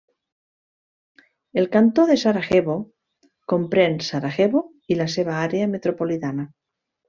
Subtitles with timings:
[1.63, 2.73] El Cantó de Sarajevo
[3.55, 6.53] comprèn Sarajevo i la seva àrea metropolitana.